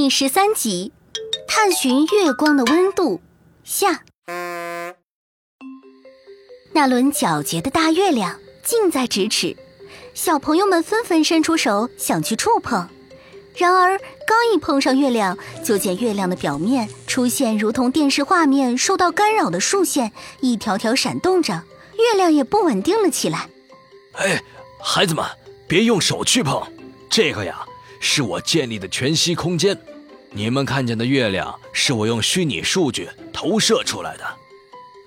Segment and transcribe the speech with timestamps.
[0.00, 0.92] 第十三集，
[1.48, 3.20] 探寻月光的温度
[3.64, 4.04] 下。
[6.72, 9.56] 那轮皎洁的大月亮近在咫尺，
[10.14, 12.88] 小朋友们纷纷伸出手想去触碰。
[13.56, 21.64] 然而，刚一碰上月亮，就见月亮的表面出现如同电视画面受到干扰的竖线，一条条闪动着，
[21.96, 23.48] 月亮也不稳定了起来。
[24.12, 24.40] 哎，
[24.80, 25.26] 孩子们，
[25.66, 26.62] 别用手去碰，
[27.10, 27.66] 这个呀，
[28.00, 29.78] 是我建立的全息空间。
[30.30, 34.24] 你们看见的月亮，是我用虚拟数据投射出来的。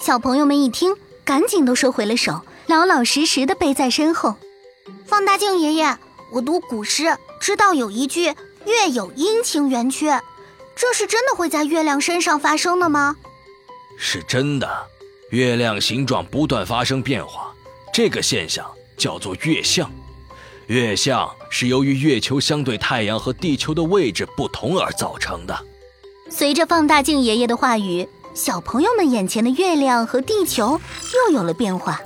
[0.00, 4.36] 小朋友们一听，赶紧都收回了手，老老实实的背在身后。
[5.04, 5.96] 放大镜爷爷，
[6.32, 7.16] 我读古诗。
[7.40, 8.34] 知道有一句
[8.66, 10.20] “月有阴晴圆缺”，
[10.74, 13.16] 这是真的会在月亮身上发生的吗？
[13.98, 14.86] 是真的，
[15.30, 17.52] 月亮形状不断发生变化，
[17.92, 19.90] 这个现象叫做月相。
[20.72, 25.66] 月相是由于月球相对太阳和地球的位置不同而造成的。
[26.30, 30.80] 随着放大镜爷爷的话语，小朋友们眼前的月亮和地球
[31.26, 32.00] 又有了变化，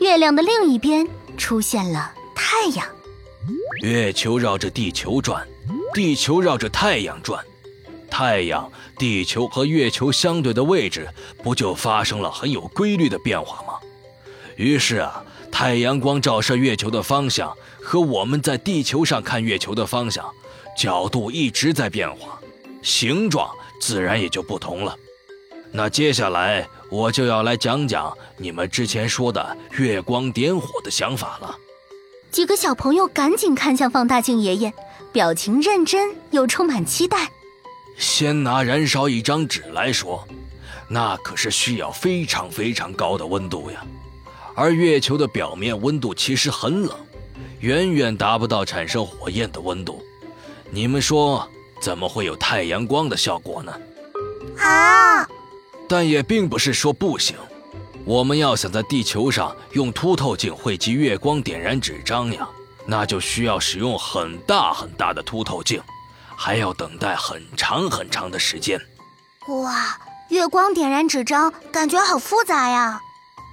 [0.00, 2.84] 月亮的另一边出现了太阳。
[3.82, 5.46] 月球绕着地球转，
[5.94, 7.40] 地球绕着太阳转，
[8.10, 11.08] 太阳、地球和月球相对的位置，
[11.40, 13.78] 不就发生了很有规律的变化吗？
[14.56, 20.24] 于是啊，太阳光照射月球的方向和我们在地球上看月球的方向，
[20.76, 22.38] 角度一直在变化，
[22.82, 24.96] 形状自然也就不同了。
[25.72, 31.56] 那接下来我就要来讲讲你们之前说的月光点火的想法了。
[32.30, 34.72] 几个小朋友赶紧看向放大镜爷爷，
[35.12, 37.30] 表情认真又充满期待。
[37.98, 40.26] 先拿燃烧一张纸来说，
[40.88, 43.84] 那可是需要非常非常高的温度呀。
[44.54, 46.94] 而月球的表面温度其实很冷，
[47.60, 50.02] 远远达不到产生火焰的温度。
[50.70, 51.48] 你们说，
[51.80, 53.72] 怎么会有太阳光的效果呢？
[54.58, 55.28] 啊！
[55.88, 57.36] 但也并不是说不行。
[58.04, 62.48] 我们要想在地球上用凸透镜汇集月光点燃纸张呀，
[62.84, 65.80] 那就需要使用很大很大的凸透镜，
[66.36, 68.80] 还要等待很长很长的时间。
[69.48, 69.98] 哇，
[70.28, 73.00] 月光点燃纸张，感觉好复杂呀！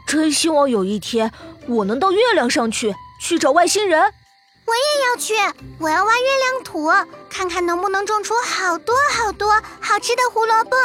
[0.10, 1.32] 真希望有一天
[1.68, 4.02] 我能到月亮上去，去找外星人。
[4.02, 5.36] 我也要去，
[5.78, 6.90] 我要挖月亮土，
[7.30, 10.76] 看看能不能种出好多好多好吃的胡萝卜。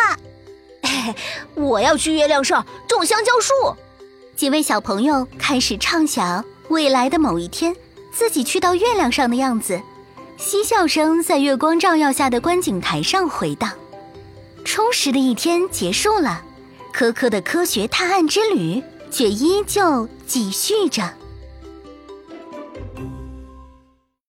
[1.56, 3.74] 我要去月亮上种香蕉树。
[4.36, 7.74] 几位小朋友开始畅想未来的某一天，
[8.12, 9.80] 自己去到月亮上的样子。
[10.36, 13.70] 嬉笑声在月光照耀下的观景台上回荡。
[14.66, 16.42] 充实的一天结束了，
[16.92, 18.82] 科科的科学探案之旅
[19.14, 21.23] 却依旧继续着。